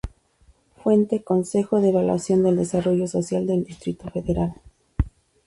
[0.77, 4.55] Fuente: Consejo de Evaluación del Desarrollo Social del Distrito Federal.